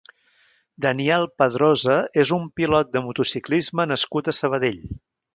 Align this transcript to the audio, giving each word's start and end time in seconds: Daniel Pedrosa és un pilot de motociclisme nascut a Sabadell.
Daniel 0.85 1.25
Pedrosa 1.41 1.97
és 2.23 2.31
un 2.37 2.47
pilot 2.59 2.89
de 2.95 3.03
motociclisme 3.09 3.85
nascut 3.93 4.33
a 4.33 4.39
Sabadell. 4.41 4.81